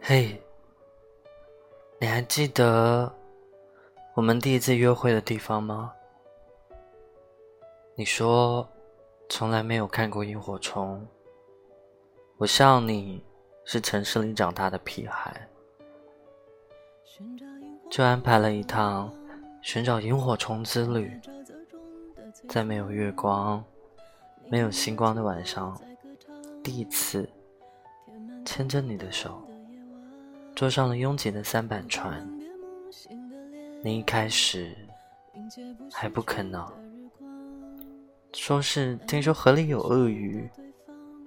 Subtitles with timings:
[0.00, 0.40] 嘿，
[2.00, 3.14] 你还记得
[4.14, 5.92] 我们第一次约会的地方吗？
[7.94, 8.66] 你说
[9.28, 11.06] 从来没有看过萤火虫，
[12.38, 13.22] 我笑你
[13.64, 15.46] 是城市里长大的屁孩，
[17.90, 19.12] 就安排了一趟
[19.62, 21.18] 寻找萤火虫之旅，
[22.48, 23.64] 在没有月光、
[24.48, 25.80] 没有星光的晚上，
[26.62, 27.28] 第一次
[28.44, 29.42] 牵着你的手。
[30.54, 32.28] 坐上了拥挤的三板船，
[33.82, 34.76] 你一开始
[35.92, 36.66] 还不肯呢，
[38.32, 40.50] 说是听说河里有鳄鱼，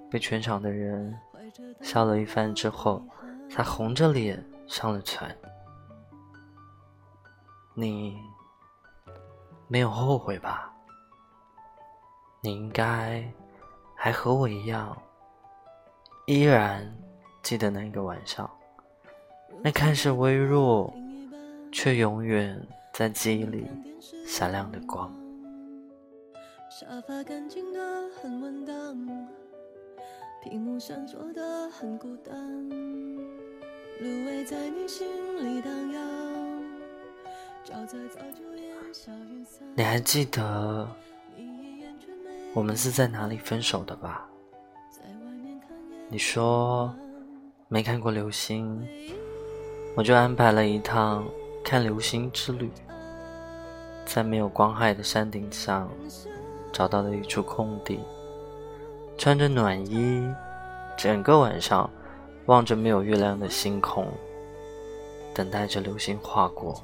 [0.09, 1.17] 被全场的人
[1.81, 3.01] 笑了一番之后，
[3.49, 5.33] 才红着脸上了船。
[7.73, 8.17] 你
[9.67, 10.73] 没有后悔吧？
[12.43, 13.23] 你应该
[13.95, 14.99] 还和我一样，
[16.25, 16.91] 依然
[17.43, 18.49] 记得那个晚上。
[19.63, 20.91] 那看似微弱，
[21.71, 22.59] 却永远
[22.93, 23.67] 在记忆里
[24.25, 25.13] 闪亮的光。
[26.69, 27.79] 沙发干净的
[28.19, 28.75] 很稳当，
[30.43, 36.50] 屏幕闪烁的很孤单，芦苇在你心里荡漾，
[39.75, 40.87] 你还记得
[42.53, 44.27] 我们是在哪里分手的吧？
[46.09, 46.93] 你说
[47.67, 48.85] 没看过流星。
[49.93, 51.27] 我就安排了一趟
[51.65, 52.71] 看流星之旅，
[54.05, 55.89] 在没有光害的山顶上，
[56.71, 57.99] 找到了一处空地，
[59.17, 60.25] 穿着暖衣，
[60.97, 61.89] 整个晚上
[62.45, 64.07] 望着没有月亮的星空，
[65.33, 66.81] 等待着流星划过。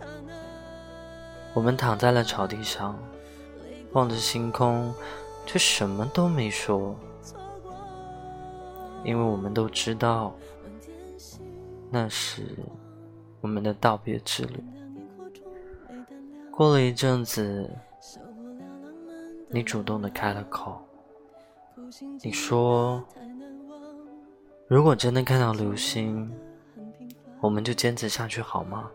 [1.57, 2.95] 我们躺在了草地上，
[3.93, 4.93] 望着星空，
[5.43, 6.95] 却什么都没说，
[9.03, 10.35] 因为我们都知道，
[11.89, 12.43] 那时。
[13.39, 14.63] 我们的道别之旅。
[16.51, 17.69] 过了一阵子，
[19.47, 20.81] 你主动的开了口，
[22.23, 23.01] 你说
[24.67, 26.29] ：“如果真的看到流星，
[27.39, 28.91] 我们就坚持下去好吗？”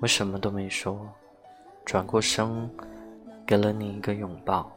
[0.00, 1.08] 我什么都没说，
[1.84, 2.70] 转过身，
[3.44, 4.70] 给了你一个拥抱，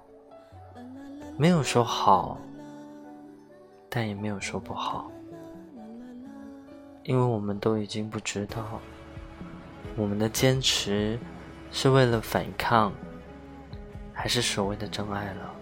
[1.38, 2.40] 没有说好，
[3.88, 5.12] 但也没有说不好。
[7.04, 8.80] 因为我们都已经不知道，
[9.96, 11.20] 我们的坚持
[11.72, 12.92] 是为了反抗，
[14.14, 15.54] 还是所谓的真爱了。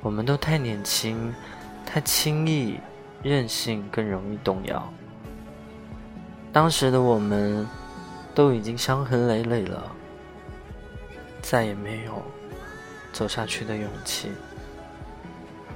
[0.00, 1.34] 我们都太年轻，
[1.84, 2.78] 太轻易、
[3.22, 4.92] 任性，更容易动摇。
[6.52, 7.66] 当时的我们
[8.34, 9.90] 都已经伤痕累累了，
[11.40, 12.22] 再也没有
[13.12, 14.30] 走下去的勇气。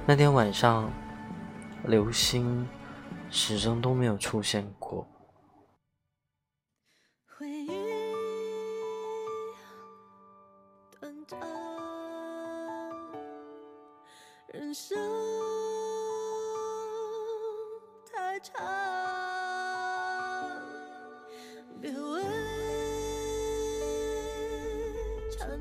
[0.05, 0.89] 那天晚上，
[1.85, 2.67] 流星。
[3.29, 5.05] 始终都没有出现过。
[14.47, 14.97] 人生
[18.09, 18.76] 太长，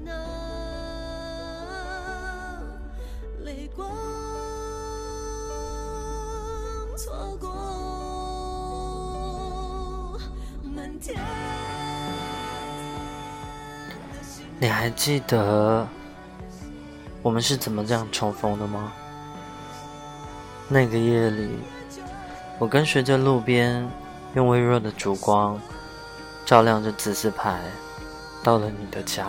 [0.05, 0.13] 那
[3.45, 3.91] 泪光。
[14.59, 15.87] 你还记得
[17.23, 18.91] 我们是怎么这样重逢的吗？
[20.67, 21.59] 那个夜里，
[22.59, 23.87] 我跟随着路边，
[24.35, 25.61] 用微弱的烛光
[26.47, 27.61] 照亮着指示牌，
[28.43, 29.27] 到了你的家。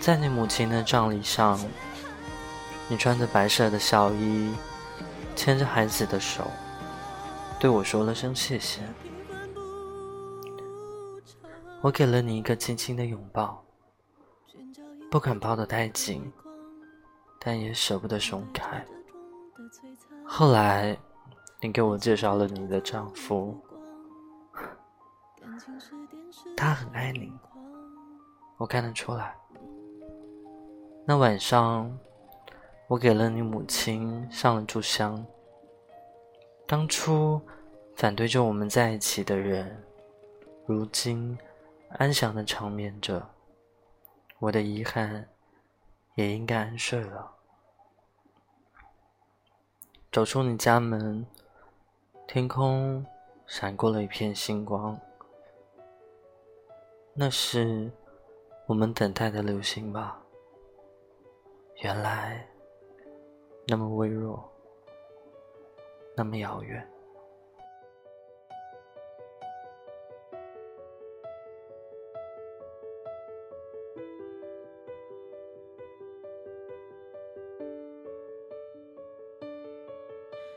[0.00, 1.58] 在你母亲的葬礼上，
[2.88, 4.54] 你穿着白色的孝衣。
[5.34, 6.50] 牵着孩子的手，
[7.60, 8.80] 对我说了声谢谢。
[11.82, 13.62] 我给了你一个轻轻的拥抱，
[15.10, 16.32] 不敢抱得太紧，
[17.38, 18.82] 但也舍不得松开。
[20.24, 20.96] 后来，
[21.60, 23.54] 你给我介绍了你的丈夫，
[26.56, 27.30] 他很爱你，
[28.56, 29.36] 我看得出来。
[31.06, 31.98] 那晚上。
[32.88, 35.26] 我给了你母亲上了炷香。
[36.68, 37.40] 当初
[37.96, 39.84] 反对着我们在一起的人，
[40.66, 41.36] 如今
[41.98, 43.28] 安详的长眠着。
[44.38, 45.28] 我的遗憾
[46.14, 47.32] 也应该安睡了。
[50.12, 51.26] 走出你家门，
[52.28, 53.04] 天空
[53.48, 54.96] 闪过了一片星光，
[57.14, 57.90] 那是
[58.66, 60.22] 我们等待的流星吧？
[61.82, 62.48] 原来
[63.68, 64.42] 那么微弱，
[66.16, 66.84] 那么遥远。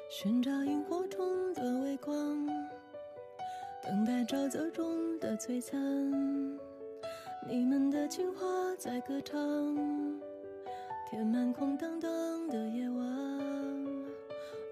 [0.09, 2.15] 寻找萤火虫的微光，
[3.83, 5.77] 等待沼泽中的璀璨。
[7.47, 8.45] 你们的情话
[8.77, 9.37] 在歌唱，
[11.09, 12.09] 填满空荡荡
[12.49, 13.07] 的夜晚。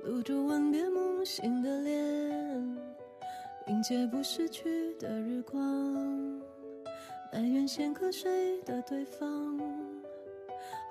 [0.04, 2.78] 露珠吻别梦醒的脸，
[3.66, 5.57] 迎接不逝去的日光。
[7.34, 9.60] 埋怨先瞌睡的对方，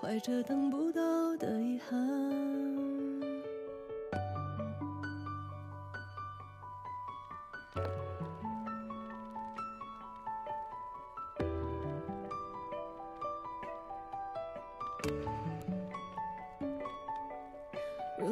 [0.00, 1.96] 怀着等不到的遗憾。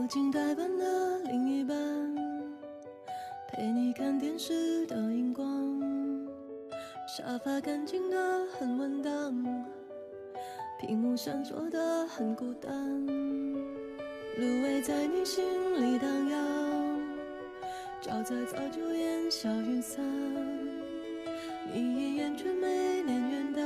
[0.04, 1.74] 如今代班的另一半，
[3.48, 5.48] 陪你看电视的荧光，
[7.08, 9.34] 沙发干净的很稳当，
[10.78, 12.70] 屏幕闪烁的很孤单，
[13.06, 15.42] 芦苇在你心
[15.80, 17.00] 里荡漾，
[18.02, 20.04] 沼泽早就烟消云散，
[21.72, 23.62] 你一眼却没连元旦，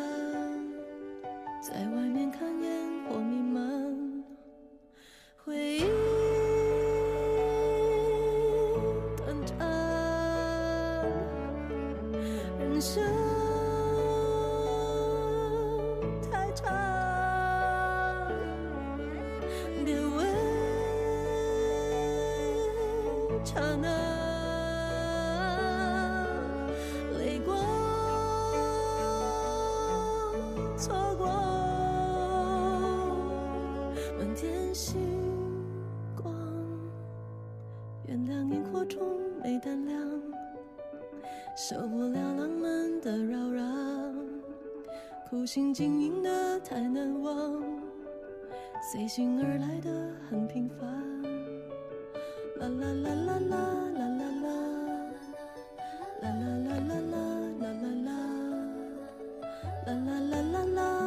[1.60, 4.24] 在外面看烟火弥漫，
[5.44, 5.97] 回忆。
[12.78, 13.02] 人生
[16.30, 16.70] 太长，
[19.84, 20.24] 别问
[23.44, 23.88] 刹那，
[27.18, 27.58] 泪光
[30.76, 31.26] 错过，
[34.16, 35.00] 满天星
[36.14, 36.32] 光，
[38.06, 39.02] 原谅萤火虫
[39.42, 39.98] 没胆量。
[41.56, 41.98] 受不
[45.30, 47.62] 苦心经营的太难忘，
[48.80, 50.88] 随性而来的很平凡。
[52.56, 53.58] 啦啦啦啦啦
[53.92, 54.48] 啦啦啦，
[56.22, 57.12] 啦啦啦啦啦
[57.60, 58.10] 啦啦啦，
[59.84, 60.97] 啦啦啦啦啦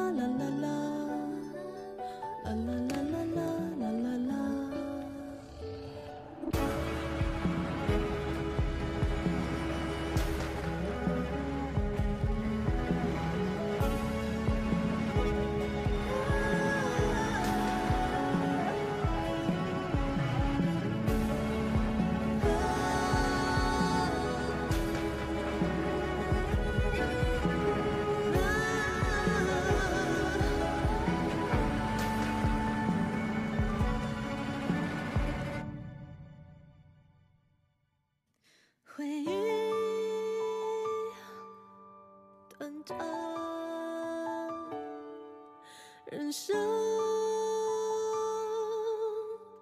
[46.12, 46.54] 人生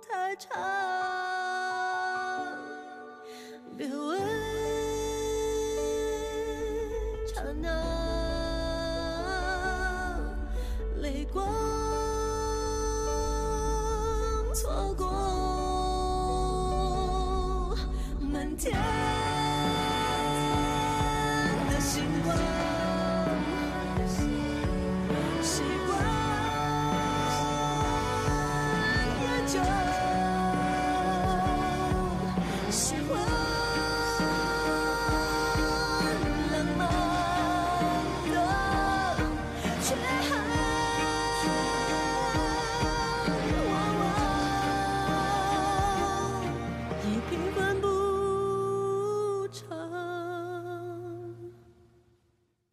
[0.02, 0.50] 太长，
[3.78, 4.20] 别问
[7.28, 7.70] 刹那，
[11.04, 11.46] 泪光
[14.52, 15.06] 错过
[18.20, 19.39] 满天。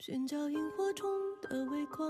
[0.06, 1.10] 寻找萤火虫
[1.42, 2.06] 的微光，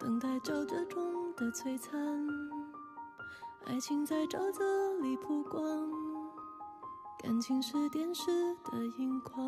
[0.00, 1.96] 等待沼泽中的璀璨，
[3.66, 5.62] 爱情在沼泽里曝光，
[7.22, 8.32] 感情是电视
[8.64, 9.44] 的荧光。